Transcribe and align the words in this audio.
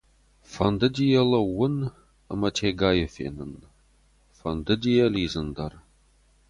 Фӕндыди 0.51 1.05
йӕ 1.13 1.23
лӕууын 1.31 1.75
ӕмӕ 2.31 2.49
Тегайы 2.57 3.07
фенын, 3.15 3.53
фӕндыди 4.37 4.91
йӕ 4.97 5.07
лидзын 5.13 5.47
дӕр. 5.55 5.73